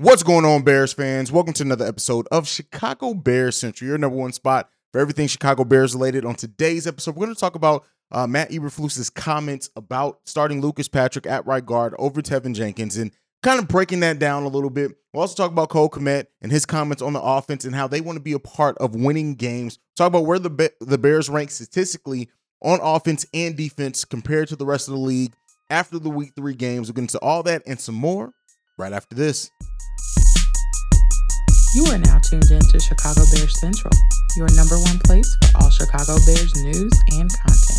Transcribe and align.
What's 0.00 0.22
going 0.22 0.46
on, 0.46 0.62
Bears 0.62 0.94
fans? 0.94 1.30
Welcome 1.30 1.52
to 1.52 1.62
another 1.62 1.84
episode 1.84 2.26
of 2.32 2.48
Chicago 2.48 3.12
Bears 3.12 3.58
Central, 3.58 3.86
your 3.86 3.98
number 3.98 4.16
one 4.16 4.32
spot 4.32 4.70
for 4.94 4.98
everything 4.98 5.28
Chicago 5.28 5.62
Bears 5.62 5.92
related. 5.92 6.24
On 6.24 6.34
today's 6.34 6.86
episode, 6.86 7.16
we're 7.16 7.26
going 7.26 7.34
to 7.34 7.38
talk 7.38 7.54
about 7.54 7.84
uh, 8.10 8.26
Matt 8.26 8.50
Eberflus's 8.50 9.10
comments 9.10 9.68
about 9.76 10.20
starting 10.24 10.62
Lucas 10.62 10.88
Patrick 10.88 11.26
at 11.26 11.44
right 11.44 11.66
guard 11.66 11.94
over 11.98 12.22
Teven 12.22 12.54
Jenkins 12.54 12.96
and 12.96 13.10
kind 13.42 13.58
of 13.58 13.68
breaking 13.68 14.00
that 14.00 14.18
down 14.18 14.44
a 14.44 14.48
little 14.48 14.70
bit. 14.70 14.92
We'll 15.12 15.20
also 15.20 15.34
talk 15.34 15.52
about 15.52 15.68
Cole 15.68 15.90
Kmet 15.90 16.28
and 16.40 16.50
his 16.50 16.64
comments 16.64 17.02
on 17.02 17.12
the 17.12 17.20
offense 17.20 17.66
and 17.66 17.74
how 17.74 17.86
they 17.86 18.00
want 18.00 18.16
to 18.16 18.22
be 18.22 18.32
a 18.32 18.38
part 18.38 18.78
of 18.78 18.94
winning 18.94 19.34
games. 19.34 19.78
Talk 19.96 20.06
about 20.06 20.24
where 20.24 20.38
the 20.38 20.72
the 20.80 20.96
Bears 20.96 21.28
rank 21.28 21.50
statistically 21.50 22.30
on 22.62 22.80
offense 22.80 23.26
and 23.34 23.54
defense 23.54 24.06
compared 24.06 24.48
to 24.48 24.56
the 24.56 24.64
rest 24.64 24.88
of 24.88 24.94
the 24.94 25.00
league 25.00 25.34
after 25.68 25.98
the 25.98 26.08
week 26.08 26.32
three 26.34 26.54
games. 26.54 26.88
We'll 26.88 26.94
get 26.94 27.02
into 27.02 27.18
all 27.18 27.42
that 27.42 27.64
and 27.66 27.78
some 27.78 27.96
more 27.96 28.32
right 28.80 28.92
after 28.92 29.14
this. 29.14 29.50
You 31.74 31.84
are 31.86 31.98
now 31.98 32.18
tuned 32.18 32.50
in 32.50 32.60
to 32.60 32.80
Chicago 32.80 33.22
Bears 33.32 33.60
Central, 33.60 33.92
your 34.36 34.48
number 34.56 34.76
one 34.76 34.98
place 35.04 35.36
for 35.36 35.62
all 35.62 35.70
Chicago 35.70 36.16
Bears 36.26 36.52
news 36.64 36.92
and 37.12 37.30
content. 37.30 37.78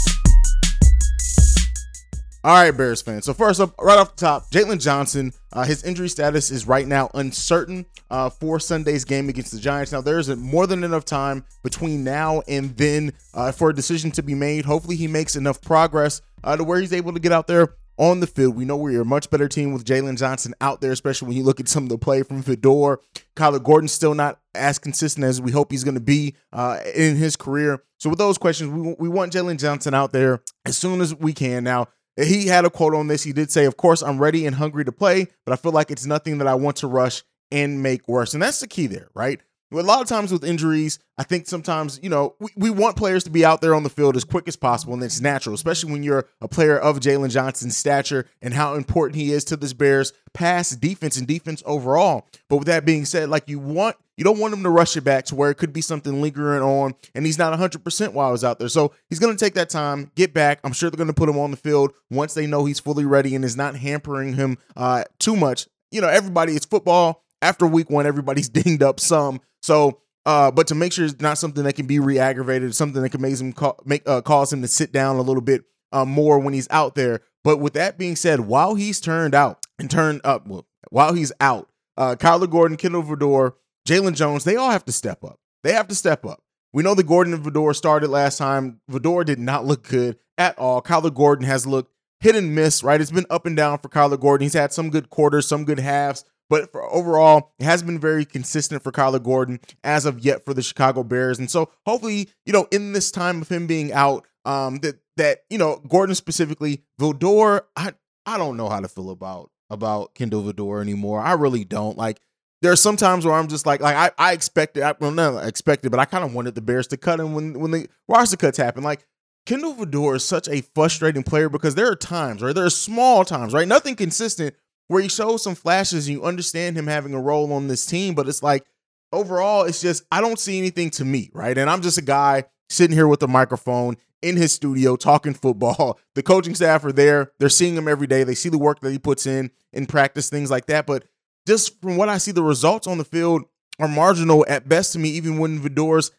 All 2.44 2.54
right, 2.54 2.72
Bears 2.72 3.02
fans. 3.02 3.26
So 3.26 3.34
first 3.34 3.60
up, 3.60 3.76
right 3.80 4.00
off 4.00 4.16
the 4.16 4.26
top, 4.26 4.50
Jaylon 4.50 4.82
Johnson, 4.82 5.32
uh, 5.54 5.64
his 5.64 5.84
injury 5.84 6.10
status 6.10 6.50
is 6.50 6.66
right 6.66 6.88
now 6.88 7.12
uncertain 7.13 7.86
uh, 8.10 8.30
for 8.30 8.60
Sunday's 8.60 9.05
game 9.05 9.30
against 9.30 9.52
the 9.52 9.60
Giants. 9.60 9.91
Now 9.91 10.02
there's 10.02 10.27
more 10.36 10.66
than 10.66 10.84
enough 10.84 11.05
time 11.05 11.46
between 11.62 12.04
now 12.04 12.41
and 12.48 12.76
then 12.77 13.13
uh, 13.36 13.52
for 13.52 13.70
a 13.70 13.76
decision 13.76 14.10
to 14.12 14.24
be 14.24 14.34
made. 14.34 14.66
Hopefully, 14.66 14.96
he 14.96 15.08
makes 15.08 15.36
enough 15.36 15.62
progress 15.62 16.22
uh, 16.44 16.58
to 16.58 16.63
where 16.63 16.80
he's 16.80 16.94
able 16.94 17.13
to 17.13 17.20
get 17.20 17.32
out 17.32 17.46
there 17.46 17.76
on 18.02 18.20
the 18.20 18.26
field. 18.26 18.55
We 18.55 18.66
know 18.66 18.76
we're 18.76 19.02
a 19.02 19.05
much 19.05 19.30
better 19.30 19.48
team 19.48 19.73
with 19.73 19.86
Jaylon 19.86 20.18
Johnson 20.18 20.55
out 20.60 20.82
there, 20.82 20.91
especially 20.91 21.28
when 21.28 21.38
you 21.38 21.44
look 21.44 21.60
at 21.60 21.68
some 21.68 21.84
of 21.84 21.90
the 21.90 22.00
play 22.00 22.24
from 22.24 22.41
Vildor. 22.41 22.98
Kyler 23.36 23.64
Gordon's 23.64 23.91
still 23.91 24.16
not 24.16 24.40
as 24.55 24.80
consistent 24.80 25.24
as 25.24 25.40
we 25.40 25.52
hope 25.52 25.72
he's 25.72 25.84
going 25.84 25.96
to 25.96 26.02
be 26.02 26.35
uh, 26.52 26.79
in 26.96 27.16
his 27.16 27.35
career. 27.35 27.84
So 27.99 28.10
with 28.10 28.18
those 28.18 28.40
questions, 28.40 28.72
we, 28.72 28.96
we 28.98 29.07
want 29.07 29.32
Jaylon 29.32 29.60
Johnson 29.60 29.94
out 29.94 30.13
there 30.13 30.41
as 30.66 30.76
soon 30.76 30.99
as 30.99 31.13
we 31.13 31.32
can. 31.32 31.63
Now, 31.63 31.90
he 32.20 32.48
had 32.48 32.66
a 32.66 32.72
quote 32.72 32.96
on 32.96 33.05
this. 33.05 33.22
He 33.22 33.34
did 33.34 33.52
say, 33.52 33.66
Of 33.66 33.77
course, 33.77 34.02
I'm 34.02 34.18
ready 34.18 34.48
and 34.48 34.55
hungry 34.55 34.84
to 34.84 34.91
play, 34.91 35.27
but 35.46 35.54
I 35.54 35.55
feel 35.55 35.72
like 35.72 35.91
it's 35.91 36.07
nothing 36.07 36.40
that 36.40 36.48
I 36.48 36.55
want 36.55 36.77
to 36.77 36.88
rush 36.88 37.24
and 37.52 37.84
make 37.84 38.07
worse. 38.07 38.34
And 38.34 38.41
that's 38.41 38.62
the 38.62 38.68
key 38.68 38.88
there, 38.88 39.10
right? 39.13 39.40
A 39.80 39.84
lot 39.84 40.02
of 40.02 40.08
times 40.08 40.32
with 40.32 40.44
injuries, 40.44 41.00
I 41.18 41.24
think 41.24 41.48
sometimes, 41.48 42.00
you 42.04 42.10
know, 42.10 42.36
we, 42.40 42.50
we 42.55 42.70
want 42.70 42.98
players 42.98 43.24
to 43.24 43.30
be 43.30 43.46
out 43.46 43.62
there 43.62 43.74
on 43.74 43.84
the 43.84 43.90
field 43.90 44.16
as 44.18 44.24
quick 44.24 44.48
as 44.48 44.55
possible, 44.55 44.94
and 44.94 45.04
it's 45.04 45.22
natural, 45.22 45.55
especially 45.55 45.91
when 45.91 46.04
you're 46.04 46.28
a 46.41 46.48
player 46.48 46.78
of 46.78 47.00
Jaylon 47.00 47.32
Johnson's 47.32 47.78
stature 47.78 48.26
and 48.41 48.54
how 48.54 48.74
important 48.76 49.16
he 49.16 49.32
is 49.32 49.46
to 49.46 49.55
this 49.55 49.74
Bears 49.74 50.13
pass 50.34 50.72
defense 50.72 51.18
and 51.18 51.28
defense 51.28 51.63
overall. 51.66 52.28
But 52.50 52.58
with 52.58 52.68
that 52.68 52.86
being 52.86 53.05
said, 53.05 53.30
like 53.30 53.48
you 53.48 53.60
want 53.60 53.96
you 54.18 54.24
don't 54.24 54.40
want 54.40 54.54
him 54.54 54.62
to 54.62 54.70
rush 54.70 54.96
it 54.96 55.02
back 55.02 55.26
to 55.26 55.36
where 55.36 55.50
it 55.50 55.55
could 55.55 55.74
be 55.74 55.82
something 55.82 56.22
lingering 56.22 56.62
on, 56.62 56.94
and 57.16 57.26
he's 57.26 57.40
not 57.40 57.58
100% 57.58 58.13
while 58.13 58.32
he's 58.32 58.44
out 58.44 58.60
there. 58.60 58.70
So 58.70 58.94
he's 59.10 59.18
going 59.18 59.35
to 59.35 59.44
take 59.44 59.56
that 59.56 59.70
time, 59.70 60.12
get 60.16 60.32
back. 60.32 60.60
I'm 60.63 60.74
sure 60.74 60.91
they're 60.91 60.98
going 60.98 61.08
to 61.08 61.13
put 61.13 61.30
him 61.30 61.40
on 61.40 61.50
the 61.50 61.58
field 61.58 61.94
once 62.12 62.35
they 62.35 62.46
know 62.46 62.66
he's 62.66 62.80
fully 62.80 63.04
ready 63.04 63.34
and 63.34 63.44
is 63.44 63.58
not 63.58 63.76
hampering 63.76 64.35
him 64.35 64.59
uh, 64.78 65.06
too 65.18 65.35
much. 65.35 65.68
You 65.90 66.02
know, 66.02 66.08
everybody, 66.08 66.53
it's 66.56 66.68
football. 66.68 67.24
After 67.42 67.66
week 67.66 67.90
one, 67.90 68.06
everybody's 68.06 68.50
dinged 68.50 68.84
up 68.84 69.00
some. 69.00 69.42
So, 69.62 70.02
uh, 70.25 70.52
but 70.52 70.68
to 70.68 70.75
make 70.75 70.94
sure 70.94 71.06
it's 71.06 71.20
not 71.20 71.38
something 71.38 71.64
that 71.64 71.74
can 71.74 71.88
be 71.88 72.00
re-aggravated, 72.00 72.75
something 72.75 73.02
that 73.02 73.09
can 73.09 73.22
make 73.22 73.40
him 73.40 73.53
ca- 73.53 73.74
make 73.86 74.08
uh, 74.08 74.22
cause 74.22 74.53
him 74.53 74.62
to 74.62 74.68
sit 74.68 74.92
down 74.92 75.16
a 75.16 75.22
little 75.22 75.42
bit 75.42 75.64
uh, 75.92 76.06
more 76.06 76.40
when 76.40 76.53
he's 76.53 76.68
out 76.69 76.96
there. 76.96 77.22
But 77.44 77.58
with 77.58 77.74
that 77.74 77.97
being 77.97 78.16
said, 78.16 78.42
while 78.42 78.75
he's 78.75 79.02
turned 79.02 79.34
out 79.34 79.66
and 79.80 79.90
turned 79.90 80.22
up, 80.24 80.47
well, 80.47 80.68
while 80.90 81.14
he's 81.14 81.31
out, 81.40 81.69
uh, 81.97 82.16
Kyler 82.16 82.50
Gordon, 82.50 82.78
Kindle 82.78 83.03
Vildor, 83.03 83.53
Jaylon 83.88 84.16
Jones, 84.16 84.44
they 84.44 84.56
all 84.56 84.69
have 84.72 84.86
to 84.86 84.92
step 84.92 85.24
up. 85.24 85.40
They 85.64 85.74
have 85.74 85.88
to 85.88 85.96
step 85.96 86.25
up. 86.25 86.44
We 86.74 86.84
know 86.84 86.94
that 86.96 87.08
Gordon 87.08 87.34
and 87.34 87.44
Vildor 87.44 87.75
started 87.75 88.09
last 88.09 88.38
time. 88.38 88.80
Vildor 88.90 89.25
did 89.25 89.40
not 89.40 89.66
look 89.66 89.88
good 89.88 90.18
at 90.38 90.57
all. 90.57 90.81
Kyler 90.81 91.13
Gordon 91.13 91.46
has 91.46 91.66
looked 91.66 91.91
hit 92.19 92.35
and 92.35 92.56
miss, 92.56 92.84
right? 92.84 93.01
It's 93.01 93.12
been 93.12 93.25
up 93.30 93.46
and 93.46 93.57
down 93.57 93.80
for 93.80 93.90
Kyler 93.90 94.19
Gordon. 94.19 94.46
He's 94.46 94.53
had 94.53 94.72
some 94.72 94.90
good 94.90 95.09
quarters, 95.09 95.47
some 95.47 95.66
good 95.66 95.80
halves, 95.80 96.24
but 96.51 96.69
for 96.69 96.84
overall, 96.84 97.53
it 97.59 97.63
has 97.63 97.81
been 97.81 97.97
very 97.97 98.25
consistent 98.25 98.84
for 98.84 98.91
Kyler 98.91 99.23
Gordon 99.23 99.62
as 99.85 100.06
of 100.06 100.19
yet 100.19 100.44
for 100.44 100.53
the 100.53 100.62
Chicago 100.62 101.01
Bears. 101.01 101.39
And 101.39 101.50
so 101.50 101.72
hopefully, 101.85 102.28
you 102.45 102.51
know, 102.51 102.67
in 102.72 102.91
this 102.91 103.09
time 103.09 103.41
of 103.41 103.47
him 103.47 103.67
being 103.67 103.94
out, 103.94 104.28
um, 104.44 104.79
that 104.79 105.00
that, 105.16 105.45
you 105.50 105.57
know, 105.57 105.81
Gordon 105.88 106.13
specifically, 106.13 106.84
Vildor, 107.00 107.62
I 107.78 107.94
I 108.25 108.38
don't 108.38 108.57
know 108.57 108.67
how 108.67 108.81
to 108.81 108.89
feel 108.89 109.12
about 109.12 109.50
about 109.69 110.13
Kindle 110.13 110.44
Vildor 110.44 110.81
anymore. 110.81 111.22
I 111.22 111.34
really 111.34 111.63
don't. 111.63 111.97
Like 111.97 112.19
there 112.62 112.73
are 112.73 112.75
some 112.75 112.97
times 112.97 113.23
where 113.25 113.33
I'm 113.33 113.47
just 113.47 113.66
like, 113.66 113.79
like 113.79 113.95
I, 113.95 114.12
I 114.18 114.33
expected, 114.33 114.83
I, 114.83 114.94
well, 115.00 115.12
not 115.12 115.47
expected, 115.47 115.89
but 115.89 116.01
I 116.01 116.06
kind 116.06 116.25
of 116.25 116.33
wanted 116.33 116.56
the 116.56 116.62
Bears 116.62 116.88
to 116.88 116.97
cut 116.97 117.22
him 117.22 117.33
when 117.33 117.62
when 117.62 117.72
the 117.72 117.88
roster 118.09 118.35
cuts 118.35 118.57
happen. 118.57 118.83
Like 118.83 119.06
Kindle 119.45 119.73
Vildor 119.73 120.18
is 120.18 120.25
such 120.25 120.50
a 120.50 120.63
frustrating 120.75 121.23
player 121.23 121.47
because 121.47 121.75
there 121.75 121.89
are 121.89 121.95
times, 121.95 122.41
right? 122.41 122.53
There 122.53 122.66
are 122.66 122.69
small 122.69 123.23
times, 123.23 123.53
right? 123.53 123.69
Nothing 123.69 123.95
consistent 123.95 124.53
where 124.88 125.02
he 125.02 125.09
shows 125.09 125.44
some 125.44 125.56
flashes 125.56 126.08
and 126.08 126.18
you 126.18 126.24
understand 126.24 126.78
him 126.78 126.88
having 126.88 127.14
a 127.14 127.22
role 127.22 127.52
on 127.53 127.68
this 127.68 127.86
team, 127.86 128.14
but 128.14 128.28
it's 128.28 128.44
like 128.44 128.66
overall, 129.12 129.64
it's 129.64 129.81
just 129.81 130.03
I 130.12 130.22
don't 130.22 130.40
see 130.40 130.58
anything 130.58 130.90
to 130.92 131.06
me, 131.06 131.30
right? 131.34 131.58
And 131.58 131.69
I'm 131.69 131.81
just 131.81 131.97
a 131.97 132.03
guy 132.03 132.46
sitting 132.69 132.96
here 132.96 133.08
with 133.08 133.24
a 133.24 133.28
microphone 133.28 133.97
in 134.22 134.38
his 134.38 134.52
studio 134.52 134.96
talking 134.96 135.34
football. 135.34 136.00
The 136.14 136.24
coaching 136.24 136.56
staff 136.56 136.84
are 136.84 136.92
there. 136.92 137.31
They're 137.40 137.47
seeing 137.47 137.74
him 137.74 137.88
every 137.88 138.06
day. 138.06 138.25
They 138.25 138.36
see 138.36 138.50
the 138.50 138.58
work 138.58 138.81
that 138.81 138.92
he 138.92 139.00
puts 139.00 139.25
in 139.25 139.50
in 139.72 139.86
practice, 139.86 140.30
things 140.30 140.52
like 140.52 140.66
that. 140.66 140.86
But 140.86 141.06
just 141.48 141.80
from 141.81 141.96
what 141.96 142.09
I 142.09 142.18
see, 142.18 142.31
the 142.31 142.44
results 142.44 142.86
on 142.86 142.98
the 142.98 143.06
field 143.06 143.44
are 143.80 143.88
marginal 143.88 144.46
at 144.50 144.68
best 144.68 144.92
to 144.94 145.00
me, 145.00 145.09
even 145.12 145.38
when 145.38 145.59
Vildor's 145.59 146.12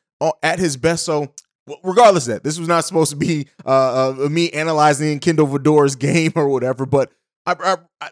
at 0.42 0.58
his 0.58 0.78
best. 0.78 1.04
So 1.04 1.34
regardless 1.84 2.26
of 2.26 2.34
that, 2.34 2.44
this 2.44 2.58
was 2.58 2.68
not 2.68 2.86
supposed 2.86 3.10
to 3.10 3.16
be 3.16 3.48
uh, 3.66 4.14
uh, 4.24 4.28
me 4.30 4.50
analyzing 4.50 5.18
Kindle 5.18 5.46
Vildor's 5.46 5.94
game 5.96 6.32
or 6.34 6.48
whatever. 6.48 6.86
But 6.86 7.12
I, 7.44 7.54
I, 7.58 7.76
I, 8.00 8.10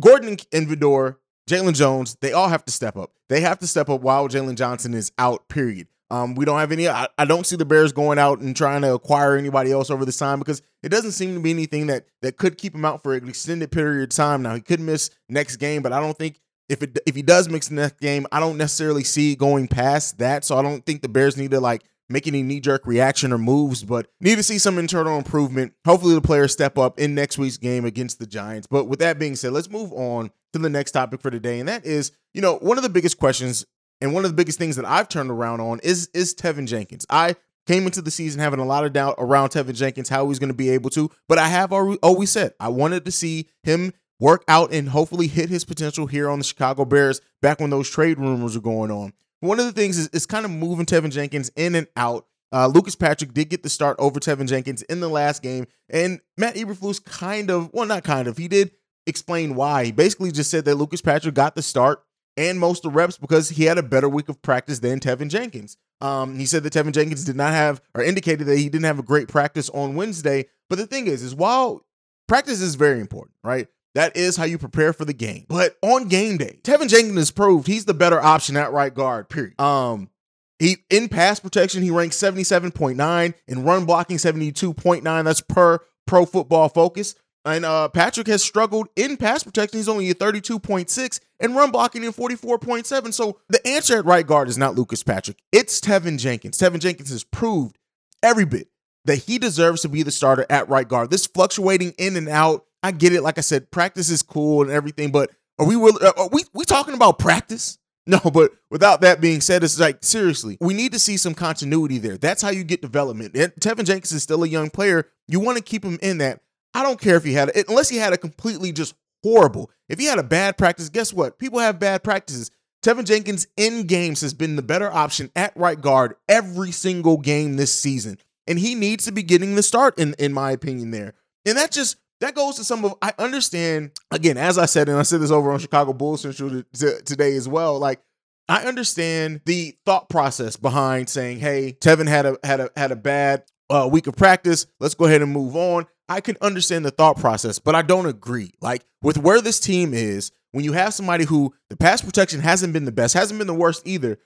Gordon 0.00 0.36
and 0.52 0.68
Vildor, 0.68 1.16
Jaylon 1.48 1.74
Jones, 1.74 2.16
they 2.20 2.32
all 2.32 2.48
have 2.48 2.64
to 2.64 2.72
step 2.72 2.96
up. 2.96 3.12
They 3.28 3.40
have 3.40 3.58
to 3.60 3.66
step 3.66 3.88
up 3.88 4.00
while 4.00 4.28
Jaylon 4.28 4.56
Johnson 4.56 4.94
is 4.94 5.12
out, 5.18 5.48
period. 5.48 5.88
Um, 6.10 6.34
we 6.34 6.44
don't 6.44 6.60
have 6.60 6.70
any. 6.70 6.88
I, 6.88 7.08
I, 7.16 7.24
don't 7.24 7.46
see 7.46 7.56
the 7.56 7.64
Bears 7.64 7.92
going 7.92 8.18
out 8.18 8.38
and 8.40 8.54
trying 8.54 8.82
to 8.82 8.94
acquire 8.94 9.36
anybody 9.36 9.72
else 9.72 9.90
over 9.90 10.04
this 10.04 10.18
time 10.18 10.38
because 10.38 10.60
it 10.82 10.90
doesn't 10.90 11.12
seem 11.12 11.34
to 11.34 11.40
be 11.40 11.50
anything 11.50 11.86
that 11.86 12.06
that 12.20 12.36
could 12.36 12.58
keep 12.58 12.74
him 12.74 12.84
out 12.84 13.02
for 13.02 13.14
an 13.14 13.26
extended 13.26 13.72
period 13.72 14.04
of 14.04 14.08
time. 14.10 14.42
Now 14.42 14.54
he 14.54 14.60
could 14.60 14.80
miss 14.80 15.10
next 15.28 15.56
game, 15.56 15.82
but 15.82 15.92
I 15.92 16.00
don't 16.00 16.16
think 16.16 16.40
if 16.68 16.82
it 16.82 16.98
if 17.06 17.16
he 17.16 17.22
does 17.22 17.48
miss 17.48 17.70
next 17.70 18.00
game, 18.00 18.26
I 18.30 18.38
don't 18.38 18.58
necessarily 18.58 19.02
see 19.02 19.34
going 19.34 19.66
past 19.66 20.18
that. 20.18 20.44
So 20.44 20.58
I 20.58 20.62
don't 20.62 20.84
think 20.84 21.02
the 21.02 21.08
Bears 21.08 21.36
need 21.36 21.52
to 21.52 21.60
like 21.60 21.82
make 22.08 22.26
any 22.26 22.42
knee 22.42 22.60
jerk 22.60 22.86
reaction 22.86 23.32
or 23.32 23.38
moves, 23.38 23.82
but 23.82 24.06
need 24.20 24.36
to 24.36 24.42
see 24.42 24.58
some 24.58 24.78
internal 24.78 25.16
improvement. 25.16 25.72
Hopefully, 25.86 26.14
the 26.14 26.20
players 26.20 26.52
step 26.52 26.78
up 26.78 26.98
in 26.98 27.14
next 27.14 27.38
week's 27.38 27.56
game 27.56 27.84
against 27.84 28.18
the 28.18 28.26
Giants. 28.26 28.66
But 28.66 28.84
with 28.84 28.98
that 29.00 29.18
being 29.18 29.36
said, 29.36 29.52
let's 29.52 29.70
move 29.70 29.92
on 29.92 30.30
to 30.52 30.58
the 30.58 30.68
next 30.68 30.92
topic 30.92 31.20
for 31.20 31.30
today, 31.30 31.60
and 31.60 31.68
that 31.68 31.84
is, 31.84 32.12
you 32.32 32.40
know, 32.40 32.56
one 32.56 32.76
of 32.76 32.82
the 32.82 32.88
biggest 32.88 33.18
questions 33.18 33.64
and 34.00 34.12
one 34.12 34.24
of 34.24 34.30
the 34.30 34.36
biggest 34.36 34.58
things 34.58 34.76
that 34.76 34.84
I've 34.84 35.08
turned 35.08 35.30
around 35.30 35.60
on 35.60 35.80
is 35.82 36.08
is 36.14 36.34
Teven 36.34 36.66
Jenkins. 36.66 37.06
I 37.08 37.36
came 37.66 37.86
into 37.86 38.02
the 38.02 38.10
season 38.10 38.40
having 38.40 38.60
a 38.60 38.64
lot 38.64 38.84
of 38.84 38.92
doubt 38.92 39.14
around 39.18 39.48
Teven 39.48 39.74
Jenkins, 39.74 40.08
how 40.08 40.28
he's 40.28 40.38
going 40.38 40.48
to 40.48 40.54
be 40.54 40.70
able 40.70 40.90
to, 40.90 41.10
but 41.28 41.38
I 41.38 41.48
have 41.48 41.72
always 41.72 42.30
said 42.30 42.52
I 42.60 42.68
wanted 42.68 43.04
to 43.06 43.10
see 43.10 43.48
him 43.62 43.92
work 44.20 44.44
out 44.46 44.72
and 44.72 44.90
hopefully 44.90 45.26
hit 45.26 45.48
his 45.48 45.64
potential 45.64 46.06
here 46.06 46.28
on 46.28 46.38
the 46.38 46.44
Chicago 46.44 46.84
Bears 46.84 47.20
back 47.42 47.60
when 47.60 47.70
those 47.70 47.90
trade 47.90 48.18
rumors 48.18 48.54
were 48.54 48.62
going 48.62 48.90
on. 48.90 49.12
One 49.44 49.60
of 49.60 49.66
the 49.66 49.72
things 49.72 49.98
is, 49.98 50.08
is 50.08 50.24
kind 50.24 50.46
of 50.46 50.50
moving 50.50 50.86
Teven 50.86 51.10
Jenkins 51.10 51.50
in 51.54 51.74
and 51.74 51.86
out. 51.96 52.26
Uh, 52.50 52.66
Lucas 52.66 52.94
Patrick 52.94 53.34
did 53.34 53.50
get 53.50 53.62
the 53.62 53.68
start 53.68 53.96
over 53.98 54.18
Teven 54.18 54.48
Jenkins 54.48 54.80
in 54.82 55.00
the 55.00 55.08
last 55.08 55.42
game, 55.42 55.66
and 55.90 56.20
Matt 56.38 56.54
Eberflus 56.54 57.04
kind 57.04 57.50
of, 57.50 57.68
well, 57.74 57.84
not 57.84 58.04
kind 58.04 58.26
of, 58.26 58.38
he 58.38 58.48
did 58.48 58.70
explain 59.06 59.54
why. 59.54 59.84
He 59.84 59.92
basically 59.92 60.32
just 60.32 60.50
said 60.50 60.64
that 60.64 60.76
Lucas 60.76 61.02
Patrick 61.02 61.34
got 61.34 61.56
the 61.56 61.62
start 61.62 62.02
and 62.38 62.58
most 62.58 62.86
of 62.86 62.92
the 62.92 62.96
reps 62.96 63.18
because 63.18 63.50
he 63.50 63.64
had 63.64 63.76
a 63.76 63.82
better 63.82 64.08
week 64.08 64.30
of 64.30 64.40
practice 64.40 64.78
than 64.78 64.98
Teven 64.98 65.28
Jenkins. 65.28 65.76
Um, 66.00 66.38
he 66.38 66.46
said 66.46 66.62
that 66.62 66.72
Teven 66.72 66.92
Jenkins 66.92 67.24
did 67.24 67.36
not 67.36 67.52
have, 67.52 67.82
or 67.94 68.02
indicated 68.02 68.46
that 68.46 68.56
he 68.56 68.70
didn't 68.70 68.86
have 68.86 68.98
a 68.98 69.02
great 69.02 69.28
practice 69.28 69.68
on 69.70 69.94
Wednesday. 69.94 70.46
But 70.70 70.76
the 70.76 70.86
thing 70.86 71.06
is, 71.06 71.22
is 71.22 71.34
while 71.34 71.84
practice 72.28 72.62
is 72.62 72.76
very 72.76 73.00
important, 73.00 73.34
right? 73.44 73.68
That 73.94 74.16
is 74.16 74.36
how 74.36 74.44
you 74.44 74.58
prepare 74.58 74.92
for 74.92 75.04
the 75.04 75.12
game. 75.12 75.46
But 75.48 75.76
on 75.82 76.08
game 76.08 76.36
day, 76.36 76.58
Teven 76.62 76.88
Jenkins 76.88 77.16
has 77.16 77.30
proved 77.30 77.66
he's 77.66 77.84
the 77.84 77.94
better 77.94 78.20
option 78.20 78.56
at 78.56 78.72
right 78.72 78.92
guard, 78.92 79.28
period. 79.28 79.58
Um, 79.60 80.10
he 80.58 80.78
in 80.90 81.08
pass 81.08 81.40
protection, 81.40 81.82
he 81.82 81.90
ranks 81.90 82.16
77.9, 82.16 83.34
in 83.46 83.64
run 83.64 83.84
blocking, 83.84 84.16
72.9. 84.16 85.24
That's 85.24 85.40
per 85.40 85.80
pro 86.06 86.26
football 86.26 86.68
focus. 86.68 87.14
And 87.44 87.64
uh, 87.64 87.88
Patrick 87.88 88.26
has 88.28 88.42
struggled 88.42 88.88
in 88.96 89.16
pass 89.16 89.42
protection. 89.42 89.78
He's 89.78 89.88
only 89.88 90.08
a 90.10 90.14
32.6 90.14 91.20
and 91.40 91.54
run 91.54 91.70
blocking 91.70 92.02
in 92.02 92.12
44.7. 92.12 93.12
So 93.12 93.38
the 93.48 93.64
answer 93.66 93.98
at 93.98 94.06
right 94.06 94.26
guard 94.26 94.48
is 94.48 94.56
not 94.56 94.74
Lucas 94.74 95.02
Patrick. 95.02 95.38
It's 95.52 95.78
Teven 95.78 96.18
Jenkins. 96.18 96.56
Teven 96.56 96.78
Jenkins 96.78 97.10
has 97.10 97.22
proved 97.22 97.76
every 98.22 98.46
bit 98.46 98.68
that 99.04 99.16
he 99.16 99.38
deserves 99.38 99.82
to 99.82 99.90
be 99.90 100.02
the 100.02 100.10
starter 100.10 100.46
at 100.48 100.68
right 100.70 100.88
guard. 100.88 101.10
This 101.10 101.26
fluctuating 101.26 101.92
in 101.98 102.16
and 102.16 102.28
out 102.28 102.64
I 102.84 102.90
get 102.90 103.14
it. 103.14 103.22
Like 103.22 103.38
I 103.38 103.40
said, 103.40 103.70
practice 103.70 104.10
is 104.10 104.22
cool 104.22 104.60
and 104.60 104.70
everything, 104.70 105.10
but 105.10 105.30
Are 105.58 105.66
we 105.66 105.74
are 105.74 106.28
we 106.30 106.44
we 106.52 106.64
talking 106.64 106.94
about 106.94 107.18
practice? 107.18 107.78
No, 108.06 108.18
but 108.18 108.50
without 108.70 109.00
that 109.00 109.22
being 109.22 109.40
said, 109.40 109.64
it's 109.64 109.80
like 109.80 110.04
seriously, 110.04 110.58
we 110.60 110.74
need 110.74 110.92
to 110.92 110.98
see 110.98 111.16
some 111.16 111.32
continuity 111.32 111.96
there. 111.96 112.18
That's 112.18 112.42
how 112.42 112.50
you 112.50 112.62
get 112.62 112.82
development. 112.82 113.34
And 113.34 113.50
Teven 113.54 113.86
Jenkins 113.86 114.12
is 114.12 114.22
still 114.22 114.44
a 114.44 114.46
young 114.46 114.68
player. 114.68 115.08
You 115.26 115.40
want 115.40 115.56
to 115.56 115.64
keep 115.64 115.82
him 115.82 115.98
in 116.02 116.18
that. 116.18 116.40
I 116.74 116.82
don't 116.82 117.00
care 117.00 117.16
if 117.16 117.24
he 117.24 117.32
had 117.32 117.50
it, 117.54 117.66
unless 117.66 117.88
he 117.88 117.96
had 117.96 118.12
a 118.12 118.18
completely 118.18 118.72
just 118.72 118.94
horrible. 119.22 119.70
If 119.88 119.98
he 119.98 120.04
had 120.04 120.18
a 120.18 120.22
bad 120.22 120.58
practice, 120.58 120.90
guess 120.90 121.14
what? 121.14 121.38
People 121.38 121.60
have 121.60 121.80
bad 121.80 122.04
practices. 122.04 122.50
Teven 122.84 123.06
Jenkins 123.06 123.46
in 123.56 123.86
games 123.86 124.20
has 124.20 124.34
been 124.34 124.56
the 124.56 124.62
better 124.62 124.92
option 124.92 125.30
at 125.34 125.56
right 125.56 125.80
guard 125.80 126.14
every 126.28 126.72
single 126.72 127.16
game 127.16 127.56
this 127.56 127.72
season. 127.72 128.18
And 128.46 128.58
he 128.58 128.74
needs 128.74 129.06
to 129.06 129.12
be 129.12 129.22
getting 129.22 129.54
the 129.54 129.62
start, 129.62 129.98
in, 129.98 130.14
in 130.18 130.34
my 130.34 130.50
opinion, 130.50 130.90
there. 130.90 131.14
And 131.46 131.56
that 131.56 131.70
just 131.70 131.96
that 132.24 132.34
goes 132.34 132.56
to 132.56 132.64
some 132.64 132.84
of 132.84 132.94
I 133.02 133.12
understand 133.18 133.92
again, 134.10 134.36
as 134.36 134.58
I 134.58 134.66
said, 134.66 134.88
and 134.88 134.98
I 134.98 135.02
said 135.02 135.20
this 135.20 135.30
over 135.30 135.52
on 135.52 135.58
Chicago 135.58 135.92
Bulls 135.92 136.22
Central 136.22 136.62
today 136.72 137.36
as 137.36 137.48
well. 137.48 137.78
Like 137.78 138.00
I 138.48 138.64
understand 138.64 139.42
the 139.46 139.76
thought 139.84 140.08
process 140.08 140.56
behind 140.56 141.08
saying, 141.08 141.40
"Hey, 141.40 141.76
Teven 141.80 142.08
had 142.08 142.26
a 142.26 142.38
had 142.42 142.60
a 142.60 142.70
had 142.76 142.92
a 142.92 142.96
bad 142.96 143.44
uh, 143.70 143.88
week 143.90 144.06
of 144.06 144.16
practice. 144.16 144.66
Let's 144.80 144.94
go 144.94 145.04
ahead 145.04 145.22
and 145.22 145.32
move 145.32 145.56
on." 145.56 145.86
I 146.08 146.20
can 146.20 146.36
understand 146.42 146.84
the 146.84 146.90
thought 146.90 147.16
process, 147.16 147.58
but 147.58 147.74
I 147.74 147.82
don't 147.82 148.06
agree. 148.06 148.52
Like 148.60 148.84
with 149.00 149.16
where 149.16 149.40
this 149.40 149.58
team 149.58 149.94
is, 149.94 150.32
when 150.52 150.64
you 150.64 150.72
have 150.72 150.92
somebody 150.92 151.24
who 151.24 151.54
the 151.70 151.76
pass 151.76 152.02
protection 152.02 152.40
hasn't 152.40 152.72
been 152.72 152.84
the 152.84 152.92
best, 152.92 153.14
hasn't 153.14 153.38
been 153.38 153.46
the 153.46 153.54
worst 153.54 153.82
either, 153.86 154.18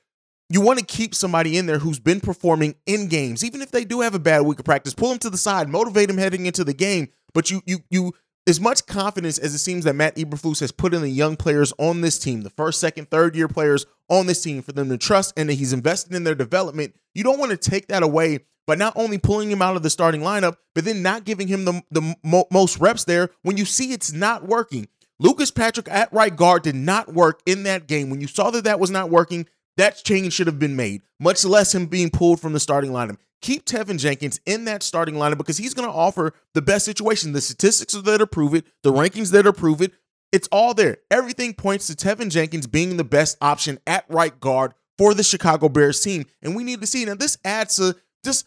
you 0.50 0.60
want 0.60 0.78
to 0.78 0.84
keep 0.84 1.14
somebody 1.14 1.56
in 1.56 1.66
there 1.66 1.78
who's 1.78 2.00
been 2.00 2.20
performing 2.20 2.74
in 2.86 3.08
games, 3.08 3.44
even 3.44 3.62
if 3.62 3.70
they 3.70 3.84
do 3.84 4.00
have 4.00 4.14
a 4.14 4.18
bad 4.18 4.40
week 4.40 4.58
of 4.58 4.64
practice. 4.64 4.94
Pull 4.94 5.10
them 5.10 5.18
to 5.18 5.30
the 5.30 5.38
side, 5.38 5.68
motivate 5.68 6.08
them 6.08 6.18
heading 6.18 6.46
into 6.46 6.64
the 6.64 6.74
game. 6.74 7.08
But 7.34 7.50
you, 7.50 7.62
you, 7.66 7.78
you, 7.90 8.14
as 8.46 8.60
much 8.60 8.86
confidence 8.86 9.38
as 9.38 9.54
it 9.54 9.58
seems 9.58 9.84
that 9.84 9.94
Matt 9.94 10.16
Eberflus 10.16 10.60
has 10.60 10.72
put 10.72 10.94
in 10.94 11.02
the 11.02 11.10
young 11.10 11.36
players 11.36 11.72
on 11.78 12.00
this 12.00 12.18
team, 12.18 12.42
the 12.42 12.50
first, 12.50 12.80
second, 12.80 13.10
third 13.10 13.36
year 13.36 13.48
players 13.48 13.86
on 14.08 14.26
this 14.26 14.42
team, 14.42 14.62
for 14.62 14.72
them 14.72 14.88
to 14.88 14.98
trust 14.98 15.34
and 15.36 15.48
that 15.48 15.54
he's 15.54 15.72
invested 15.72 16.14
in 16.14 16.24
their 16.24 16.34
development. 16.34 16.94
You 17.14 17.24
don't 17.24 17.38
want 17.38 17.50
to 17.50 17.56
take 17.56 17.88
that 17.88 18.02
away 18.02 18.40
by 18.66 18.74
not 18.74 18.92
only 18.96 19.18
pulling 19.18 19.50
him 19.50 19.62
out 19.62 19.76
of 19.76 19.82
the 19.82 19.90
starting 19.90 20.20
lineup, 20.20 20.56
but 20.74 20.84
then 20.84 21.02
not 21.02 21.24
giving 21.24 21.48
him 21.48 21.64
the, 21.64 21.82
the 21.90 22.14
mo- 22.22 22.46
most 22.50 22.78
reps 22.78 23.04
there 23.04 23.30
when 23.42 23.56
you 23.56 23.64
see 23.64 23.92
it's 23.92 24.12
not 24.12 24.46
working. 24.46 24.88
Lucas 25.18 25.50
Patrick 25.50 25.88
at 25.90 26.12
right 26.12 26.34
guard 26.34 26.62
did 26.62 26.74
not 26.74 27.12
work 27.12 27.40
in 27.44 27.64
that 27.64 27.88
game. 27.88 28.08
When 28.08 28.20
you 28.20 28.28
saw 28.28 28.50
that 28.50 28.64
that 28.64 28.78
was 28.78 28.90
not 28.90 29.10
working, 29.10 29.46
that 29.78 30.02
change 30.04 30.32
should 30.32 30.46
have 30.46 30.58
been 30.58 30.76
made, 30.76 31.02
much 31.18 31.44
less 31.44 31.74
him 31.74 31.86
being 31.86 32.10
pulled 32.10 32.40
from 32.40 32.52
the 32.52 32.60
starting 32.60 32.90
lineup. 32.90 33.16
Keep 33.40 33.66
Teven 33.66 33.98
Jenkins 33.98 34.40
in 34.46 34.64
that 34.64 34.82
starting 34.82 35.14
lineup 35.14 35.38
because 35.38 35.58
he's 35.58 35.74
going 35.74 35.88
to 35.88 35.94
offer 35.94 36.32
the 36.54 36.62
best 36.62 36.84
situation. 36.84 37.32
The 37.32 37.40
statistics 37.40 37.94
are 37.94 38.02
there 38.02 38.18
to 38.18 38.26
prove 38.26 38.54
it, 38.54 38.66
the 38.82 38.92
rankings 38.92 39.30
that 39.32 39.46
are 39.46 39.52
prove 39.52 39.80
it. 39.80 39.92
It's 40.32 40.48
all 40.48 40.74
there. 40.74 40.98
Everything 41.10 41.54
points 41.54 41.86
to 41.86 41.94
Teven 41.94 42.30
Jenkins 42.30 42.66
being 42.66 42.96
the 42.96 43.04
best 43.04 43.38
option 43.40 43.78
at 43.86 44.04
right 44.08 44.38
guard 44.38 44.74
for 44.98 45.14
the 45.14 45.22
Chicago 45.22 45.68
Bears 45.68 46.00
team. 46.00 46.26
And 46.42 46.54
we 46.54 46.64
need 46.64 46.80
to 46.80 46.86
see. 46.86 47.04
Now, 47.04 47.14
this 47.14 47.38
adds 47.44 47.76
to 47.76 47.96
just 48.24 48.46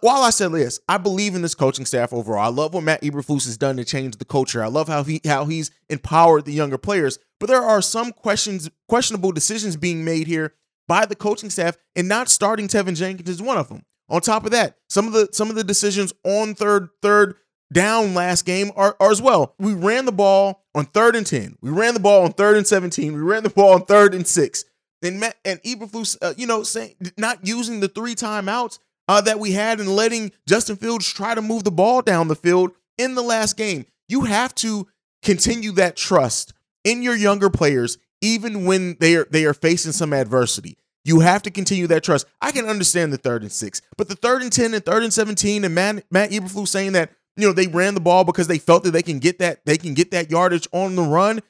while 0.00 0.22
I 0.22 0.30
said 0.30 0.50
this, 0.50 0.80
I 0.88 0.98
believe 0.98 1.36
in 1.36 1.42
this 1.42 1.54
coaching 1.54 1.86
staff 1.86 2.12
overall. 2.12 2.44
I 2.44 2.48
love 2.48 2.74
what 2.74 2.82
Matt 2.82 3.02
Eberflus 3.02 3.46
has 3.46 3.56
done 3.56 3.76
to 3.76 3.84
change 3.84 4.16
the 4.16 4.24
culture. 4.24 4.62
I 4.62 4.66
love 4.66 4.88
how 4.88 5.04
he 5.04 5.20
how 5.24 5.44
he's 5.44 5.70
empowered 5.88 6.44
the 6.44 6.52
younger 6.52 6.78
players. 6.78 7.18
But 7.38 7.48
there 7.48 7.62
are 7.62 7.80
some 7.80 8.12
questions, 8.12 8.68
questionable 8.88 9.30
decisions 9.30 9.76
being 9.76 10.04
made 10.04 10.26
here 10.26 10.54
by 10.88 11.06
the 11.06 11.14
coaching 11.14 11.50
staff, 11.50 11.76
and 11.94 12.08
not 12.08 12.28
starting 12.28 12.66
Teven 12.68 12.96
Jenkins 12.96 13.28
is 13.28 13.42
one 13.42 13.58
of 13.58 13.68
them. 13.68 13.84
On 14.08 14.20
top 14.20 14.44
of 14.44 14.52
that, 14.52 14.76
some 14.88 15.06
of 15.06 15.12
the 15.12 15.28
some 15.32 15.50
of 15.50 15.56
the 15.56 15.64
decisions 15.64 16.12
on 16.24 16.54
third 16.54 16.88
third 17.02 17.34
down 17.72 18.14
last 18.14 18.44
game 18.44 18.70
are, 18.76 18.96
are 19.00 19.10
as 19.10 19.20
well. 19.20 19.54
We 19.58 19.74
ran 19.74 20.04
the 20.04 20.12
ball 20.12 20.64
on 20.74 20.86
third 20.86 21.16
and 21.16 21.26
ten. 21.26 21.56
We 21.60 21.70
ran 21.70 21.94
the 21.94 22.00
ball 22.00 22.24
on 22.24 22.32
third 22.32 22.56
and 22.56 22.66
seventeen. 22.66 23.14
We 23.14 23.20
ran 23.20 23.42
the 23.42 23.50
ball 23.50 23.74
on 23.74 23.84
third 23.84 24.14
and 24.14 24.26
six. 24.26 24.64
And 25.02 25.20
Matt 25.20 25.36
and 25.44 25.62
Eberflus, 25.62 26.16
uh, 26.22 26.34
you 26.36 26.46
know, 26.46 26.62
saying 26.62 26.94
not 27.16 27.46
using 27.46 27.80
the 27.80 27.88
three 27.88 28.14
timeouts 28.14 28.78
uh, 29.08 29.20
that 29.22 29.38
we 29.38 29.52
had 29.52 29.80
and 29.80 29.94
letting 29.94 30.32
Justin 30.48 30.76
Fields 30.76 31.12
try 31.12 31.34
to 31.34 31.42
move 31.42 31.64
the 31.64 31.70
ball 31.70 32.02
down 32.02 32.28
the 32.28 32.36
field 32.36 32.72
in 32.98 33.14
the 33.14 33.22
last 33.22 33.56
game. 33.56 33.86
You 34.08 34.22
have 34.22 34.54
to 34.56 34.86
continue 35.22 35.72
that 35.72 35.96
trust 35.96 36.54
in 36.84 37.02
your 37.02 37.16
younger 37.16 37.50
players, 37.50 37.98
even 38.20 38.64
when 38.64 38.96
they 39.00 39.16
are 39.16 39.26
they 39.30 39.44
are 39.44 39.54
facing 39.54 39.92
some 39.92 40.12
adversity. 40.12 40.78
You 41.06 41.20
have 41.20 41.42
to 41.42 41.50
continue 41.50 41.86
that 41.86 42.02
trust. 42.02 42.26
I 42.40 42.50
can 42.52 42.66
understand 42.66 43.12
the 43.12 43.16
third 43.16 43.42
and 43.42 43.52
six, 43.52 43.80
but 43.96 44.08
the 44.08 44.16
third 44.16 44.42
and 44.42 44.52
ten 44.52 44.74
and 44.74 44.84
third 44.84 45.02
and 45.02 45.12
seventeen, 45.12 45.64
and 45.64 45.74
Matt 45.74 46.04
Matt 46.10 46.32
saying 46.68 46.92
that 46.92 47.12
you 47.36 47.46
know 47.46 47.52
they 47.52 47.68
ran 47.68 47.94
the 47.94 48.00
ball 48.00 48.24
because 48.24 48.48
they 48.48 48.58
felt 48.58 48.84
that 48.84 48.90
they 48.90 49.02
can 49.02 49.18
get 49.18 49.38
that 49.38 49.64
they 49.66 49.76
can 49.78 49.94
get 49.94 50.10
that 50.10 50.30
yardage 50.30 50.68
on 50.72 50.96
the 50.96 51.02
run. 51.02 51.40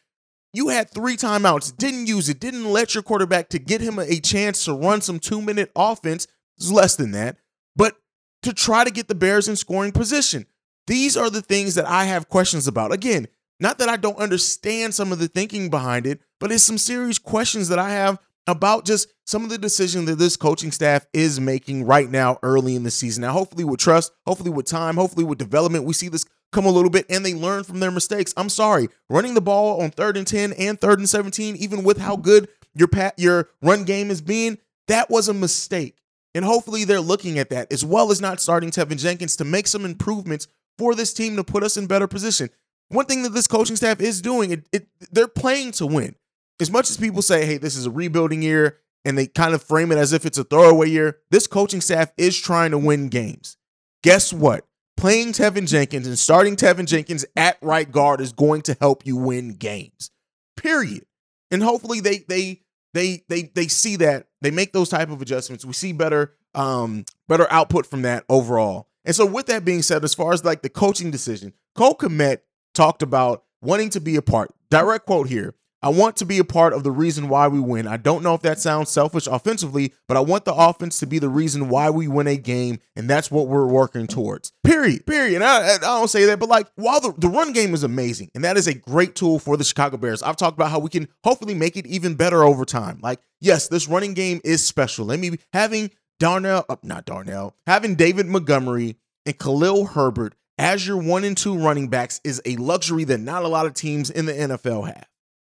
You 0.52 0.68
had 0.68 0.90
three 0.90 1.16
timeouts, 1.16 1.76
didn't 1.76 2.06
use 2.06 2.28
it, 2.28 2.40
didn't 2.40 2.64
let 2.64 2.94
your 2.94 3.02
quarterback 3.02 3.48
to 3.50 3.58
get 3.58 3.80
him 3.80 3.98
a 3.98 4.20
chance 4.20 4.64
to 4.66 4.72
run 4.74 5.00
some 5.00 5.18
two 5.18 5.42
minute 5.42 5.70
offense. 5.74 6.26
It's 6.58 6.70
less 6.70 6.96
than 6.96 7.10
that 7.12 7.36
but 7.76 7.96
to 8.42 8.52
try 8.52 8.82
to 8.82 8.90
get 8.90 9.06
the 9.06 9.14
Bears 9.14 9.46
in 9.46 9.54
scoring 9.54 9.92
position. 9.92 10.46
These 10.86 11.16
are 11.16 11.30
the 11.30 11.42
things 11.42 11.74
that 11.74 11.86
I 11.86 12.04
have 12.04 12.28
questions 12.28 12.66
about. 12.66 12.92
Again, 12.92 13.28
not 13.60 13.78
that 13.78 13.88
I 13.88 13.96
don't 13.96 14.18
understand 14.18 14.94
some 14.94 15.12
of 15.12 15.18
the 15.18 15.28
thinking 15.28 15.68
behind 15.70 16.06
it, 16.06 16.20
but 16.40 16.50
it's 16.50 16.62
some 16.62 16.78
serious 16.78 17.18
questions 17.18 17.68
that 17.68 17.78
I 17.78 17.90
have 17.90 18.18
about 18.46 18.84
just 18.84 19.08
some 19.26 19.42
of 19.42 19.50
the 19.50 19.58
decisions 19.58 20.06
that 20.06 20.16
this 20.16 20.36
coaching 20.36 20.70
staff 20.70 21.06
is 21.12 21.40
making 21.40 21.84
right 21.84 22.08
now 22.08 22.38
early 22.42 22.76
in 22.76 22.84
the 22.84 22.90
season. 22.90 23.22
Now, 23.22 23.32
hopefully 23.32 23.64
with 23.64 23.80
trust, 23.80 24.12
hopefully 24.26 24.50
with 24.50 24.66
time, 24.66 24.96
hopefully 24.96 25.24
with 25.24 25.38
development, 25.38 25.84
we 25.84 25.92
see 25.92 26.08
this 26.08 26.24
come 26.52 26.64
a 26.64 26.70
little 26.70 26.90
bit 26.90 27.06
and 27.10 27.24
they 27.24 27.34
learn 27.34 27.64
from 27.64 27.80
their 27.80 27.90
mistakes. 27.90 28.32
I'm 28.36 28.48
sorry, 28.48 28.88
running 29.10 29.34
the 29.34 29.40
ball 29.40 29.82
on 29.82 29.90
third 29.90 30.16
and 30.16 30.26
10 30.26 30.52
and 30.54 30.80
third 30.80 30.98
and 30.98 31.08
17, 31.08 31.56
even 31.56 31.82
with 31.82 31.98
how 31.98 32.16
good 32.16 32.48
your 32.74 32.88
pat 32.88 33.18
your 33.18 33.48
run 33.62 33.84
game 33.84 34.10
is 34.10 34.20
being, 34.20 34.58
that 34.86 35.10
was 35.10 35.28
a 35.28 35.34
mistake. 35.34 35.98
And 36.34 36.44
hopefully 36.44 36.84
they're 36.84 37.00
looking 37.00 37.38
at 37.38 37.50
that 37.50 37.72
as 37.72 37.84
well 37.84 38.10
as 38.10 38.20
not 38.20 38.40
starting 38.40 38.70
Teven 38.70 38.98
Jenkins 38.98 39.36
to 39.36 39.44
make 39.44 39.66
some 39.66 39.84
improvements 39.84 40.46
for 40.78 40.94
this 40.94 41.12
team 41.14 41.36
to 41.36 41.44
put 41.44 41.62
us 41.62 41.76
in 41.76 41.86
better 41.86 42.06
position. 42.06 42.50
One 42.88 43.06
thing 43.06 43.22
that 43.22 43.30
this 43.30 43.46
coaching 43.46 43.76
staff 43.76 44.00
is 44.00 44.20
doing, 44.20 44.52
it, 44.52 44.68
it, 44.70 44.86
they're 45.10 45.28
playing 45.28 45.72
to 45.72 45.86
win. 45.86 46.14
As 46.60 46.70
much 46.70 46.90
as 46.90 46.96
people 46.96 47.22
say, 47.22 47.44
hey, 47.44 47.58
this 47.58 47.76
is 47.76 47.86
a 47.86 47.90
rebuilding 47.90 48.42
year, 48.42 48.78
and 49.04 49.16
they 49.16 49.26
kind 49.26 49.54
of 49.54 49.62
frame 49.62 49.92
it 49.92 49.98
as 49.98 50.12
if 50.12 50.26
it's 50.26 50.38
a 50.38 50.44
throwaway 50.44 50.88
year, 50.88 51.18
this 51.30 51.46
coaching 51.46 51.80
staff 51.80 52.12
is 52.16 52.38
trying 52.38 52.72
to 52.72 52.78
win 52.78 53.08
games. 53.08 53.56
Guess 54.02 54.32
what? 54.32 54.66
Playing 54.96 55.32
Teven 55.32 55.68
Jenkins 55.68 56.06
and 56.06 56.18
starting 56.18 56.56
Teven 56.56 56.86
Jenkins 56.86 57.24
at 57.36 57.58
right 57.60 57.90
guard 57.90 58.20
is 58.20 58.32
going 58.32 58.62
to 58.62 58.76
help 58.80 59.06
you 59.06 59.16
win 59.16 59.52
games. 59.52 60.10
Period. 60.56 61.04
And 61.50 61.62
hopefully 61.62 62.00
they 62.00 62.24
they 62.28 62.62
they 62.94 63.22
they 63.28 63.42
they 63.54 63.68
see 63.68 63.96
that 63.96 64.26
they 64.40 64.50
make 64.50 64.72
those 64.72 64.88
type 64.88 65.10
of 65.10 65.20
adjustments. 65.20 65.64
We 65.64 65.74
see 65.74 65.92
better 65.92 66.34
um 66.54 67.04
better 67.28 67.46
output 67.52 67.86
from 67.86 68.02
that 68.02 68.24
overall. 68.28 68.88
And 69.04 69.14
so 69.14 69.26
with 69.26 69.46
that 69.46 69.64
being 69.64 69.82
said, 69.82 70.02
as 70.02 70.14
far 70.14 70.32
as 70.32 70.44
like 70.44 70.62
the 70.62 70.68
coaching 70.68 71.10
decision, 71.10 71.52
Cole 71.74 71.94
Kmet 71.94 72.38
talked 72.74 73.02
about 73.02 73.44
wanting 73.60 73.90
to 73.90 74.00
be 74.00 74.16
a 74.16 74.22
part. 74.22 74.52
Direct 74.70 75.06
quote 75.06 75.28
here. 75.28 75.54
I 75.86 75.90
want 75.90 76.16
to 76.16 76.24
be 76.24 76.40
a 76.40 76.44
part 76.44 76.72
of 76.72 76.82
the 76.82 76.90
reason 76.90 77.28
why 77.28 77.46
we 77.46 77.60
win. 77.60 77.86
I 77.86 77.96
don't 77.96 78.24
know 78.24 78.34
if 78.34 78.42
that 78.42 78.58
sounds 78.58 78.90
selfish 78.90 79.28
offensively, 79.28 79.94
but 80.08 80.16
I 80.16 80.20
want 80.20 80.44
the 80.44 80.52
offense 80.52 80.98
to 80.98 81.06
be 81.06 81.20
the 81.20 81.28
reason 81.28 81.68
why 81.68 81.90
we 81.90 82.08
win 82.08 82.26
a 82.26 82.36
game, 82.36 82.80
and 82.96 83.08
that's 83.08 83.30
what 83.30 83.46
we're 83.46 83.68
working 83.68 84.08
towards. 84.08 84.50
Period. 84.64 85.06
Period. 85.06 85.42
I, 85.42 85.76
I, 85.76 85.78
don't 85.78 86.10
say 86.10 86.24
that, 86.24 86.40
but 86.40 86.48
like 86.48 86.66
while 86.74 87.00
the, 87.00 87.14
the 87.16 87.28
run 87.28 87.52
game 87.52 87.72
is 87.72 87.84
amazing, 87.84 88.32
and 88.34 88.42
that 88.42 88.56
is 88.56 88.66
a 88.66 88.74
great 88.74 89.14
tool 89.14 89.38
for 89.38 89.56
the 89.56 89.62
Chicago 89.62 89.96
Bears, 89.96 90.24
I've 90.24 90.36
talked 90.36 90.58
about 90.58 90.72
how 90.72 90.80
we 90.80 90.90
can 90.90 91.06
hopefully 91.22 91.54
make 91.54 91.76
it 91.76 91.86
even 91.86 92.16
better 92.16 92.42
over 92.42 92.64
time. 92.64 92.98
Like, 93.00 93.20
yes, 93.40 93.68
this 93.68 93.86
running 93.86 94.14
game 94.14 94.40
is 94.42 94.66
special. 94.66 95.06
Let 95.06 95.20
me 95.20 95.38
having 95.52 95.92
Darnell, 96.18 96.64
uh, 96.68 96.74
not 96.82 97.04
Darnell, 97.04 97.54
having 97.64 97.94
David 97.94 98.26
Montgomery 98.26 98.96
and 99.24 99.38
Khalil 99.38 99.86
Herbert 99.86 100.34
as 100.58 100.84
your 100.84 100.96
one 100.96 101.22
and 101.22 101.36
two 101.36 101.56
running 101.56 101.86
backs 101.86 102.20
is 102.24 102.42
a 102.44 102.56
luxury 102.56 103.04
that 103.04 103.20
not 103.20 103.44
a 103.44 103.48
lot 103.48 103.66
of 103.66 103.74
teams 103.74 104.10
in 104.10 104.26
the 104.26 104.32
NFL 104.32 104.88
have. 104.88 105.06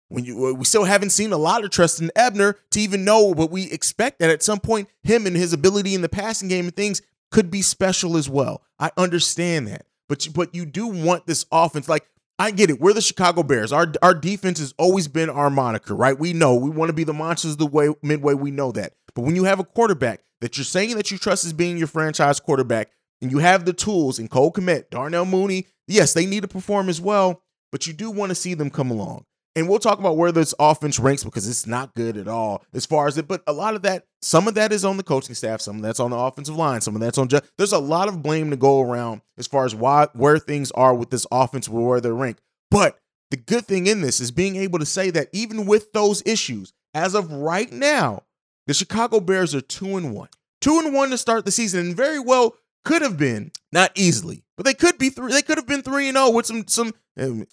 When 0.08 0.24
you 0.24 0.54
we 0.54 0.64
still 0.64 0.84
haven't 0.84 1.10
seen 1.10 1.32
a 1.32 1.36
lot 1.36 1.64
of 1.64 1.70
trust 1.70 2.00
in 2.00 2.10
Ebner 2.14 2.56
to 2.70 2.80
even 2.80 3.04
know, 3.04 3.34
but 3.34 3.50
we 3.50 3.70
expect 3.70 4.20
that 4.20 4.30
at 4.30 4.42
some 4.42 4.60
point 4.60 4.88
him 5.02 5.26
and 5.26 5.36
his 5.36 5.52
ability 5.52 5.94
in 5.94 6.02
the 6.02 6.08
passing 6.08 6.48
game 6.48 6.66
and 6.66 6.76
things 6.76 7.02
could 7.30 7.50
be 7.50 7.62
special 7.62 8.16
as 8.16 8.30
well. 8.30 8.62
I 8.78 8.90
understand 8.96 9.66
that, 9.68 9.86
but 10.08 10.24
you, 10.24 10.32
but 10.32 10.54
you 10.54 10.64
do 10.64 10.86
want 10.86 11.26
this 11.26 11.44
offense. 11.50 11.88
Like 11.88 12.08
I 12.38 12.52
get 12.52 12.70
it, 12.70 12.80
we're 12.80 12.92
the 12.92 13.00
Chicago 13.00 13.42
Bears. 13.42 13.72
Our 13.72 13.92
our 14.00 14.14
defense 14.14 14.60
has 14.60 14.74
always 14.78 15.08
been 15.08 15.28
our 15.28 15.50
moniker, 15.50 15.96
right? 15.96 16.16
We 16.16 16.32
know 16.32 16.54
we 16.54 16.70
want 16.70 16.88
to 16.90 16.94
be 16.94 17.04
the 17.04 17.12
monsters 17.12 17.56
the 17.56 17.66
way 17.66 17.92
midway. 18.02 18.34
We 18.34 18.52
know 18.52 18.70
that, 18.72 18.92
but 19.14 19.22
when 19.22 19.34
you 19.34 19.44
have 19.44 19.58
a 19.58 19.64
quarterback 19.64 20.20
that 20.40 20.56
you're 20.56 20.64
saying 20.64 20.96
that 20.96 21.10
you 21.10 21.18
trust 21.18 21.44
as 21.44 21.52
being 21.52 21.78
your 21.78 21.88
franchise 21.88 22.38
quarterback, 22.38 22.90
and 23.20 23.30
you 23.30 23.38
have 23.38 23.64
the 23.64 23.72
tools 23.72 24.18
and 24.18 24.30
Cole 24.30 24.52
Kmet, 24.52 24.90
Darnell 24.90 25.24
Mooney, 25.24 25.66
yes, 25.88 26.12
they 26.14 26.26
need 26.26 26.42
to 26.42 26.48
perform 26.48 26.88
as 26.88 27.00
well, 27.00 27.42
but 27.72 27.86
you 27.86 27.92
do 27.92 28.10
want 28.10 28.30
to 28.30 28.34
see 28.34 28.54
them 28.54 28.70
come 28.70 28.90
along. 28.90 29.24
And 29.56 29.70
we'll 29.70 29.78
talk 29.78 29.98
about 29.98 30.18
where 30.18 30.32
this 30.32 30.54
offense 30.60 30.98
ranks 30.98 31.24
because 31.24 31.48
it's 31.48 31.66
not 31.66 31.94
good 31.94 32.18
at 32.18 32.28
all 32.28 32.62
as 32.74 32.84
far 32.84 33.08
as 33.08 33.16
it. 33.16 33.26
But 33.26 33.42
a 33.46 33.54
lot 33.54 33.74
of 33.74 33.82
that, 33.82 34.04
some 34.20 34.46
of 34.46 34.54
that 34.54 34.70
is 34.70 34.84
on 34.84 34.98
the 34.98 35.02
coaching 35.02 35.34
staff, 35.34 35.62
some 35.62 35.76
of 35.76 35.82
that's 35.82 35.98
on 35.98 36.10
the 36.10 36.18
offensive 36.18 36.56
line, 36.56 36.82
some 36.82 36.94
of 36.94 37.00
that's 37.00 37.16
on. 37.16 37.28
There's 37.56 37.72
a 37.72 37.78
lot 37.78 38.08
of 38.08 38.22
blame 38.22 38.50
to 38.50 38.56
go 38.56 38.82
around 38.82 39.22
as 39.38 39.46
far 39.46 39.64
as 39.64 39.74
why 39.74 40.08
where 40.12 40.38
things 40.38 40.70
are 40.72 40.94
with 40.94 41.08
this 41.08 41.26
offense, 41.32 41.70
where 41.70 42.02
they're 42.02 42.14
ranked. 42.14 42.42
But 42.70 42.98
the 43.30 43.38
good 43.38 43.64
thing 43.64 43.86
in 43.86 44.02
this 44.02 44.20
is 44.20 44.30
being 44.30 44.56
able 44.56 44.78
to 44.78 44.86
say 44.86 45.10
that 45.10 45.28
even 45.32 45.64
with 45.64 45.92
those 45.92 46.22
issues, 46.26 46.74
as 46.92 47.14
of 47.14 47.32
right 47.32 47.72
now, 47.72 48.24
the 48.66 48.74
Chicago 48.74 49.20
Bears 49.20 49.54
are 49.54 49.62
two 49.62 49.96
and 49.96 50.14
one. 50.14 50.28
Two 50.60 50.78
and 50.78 50.94
one 50.94 51.10
to 51.10 51.18
start 51.18 51.44
the 51.44 51.50
season, 51.50 51.80
and 51.80 51.96
very 51.96 52.18
well 52.18 52.56
could 52.84 53.02
have 53.02 53.16
been, 53.16 53.52
not 53.72 53.90
easily, 53.94 54.44
but 54.56 54.66
they 54.66 54.74
could 54.74 54.98
be 54.98 55.10
three. 55.10 55.32
They 55.32 55.42
could 55.42 55.58
have 55.58 55.66
been 55.66 55.82
three 55.82 56.08
and 56.08 56.16
zero 56.16 56.30
with 56.30 56.46
some 56.46 56.66
some. 56.68 56.92
Eh, 57.16 57.44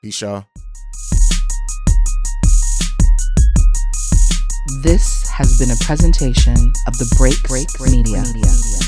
Peace, 0.02 0.22
y'all. 0.22 0.46
This 4.82 5.30
has 5.30 5.60
been 5.60 5.70
a 5.70 5.78
presentation 5.80 6.56
of 6.88 6.98
the 6.98 7.14
Break 7.20 7.44
Break 7.44 7.68
Media. 7.80 8.24
Media. 8.34 8.81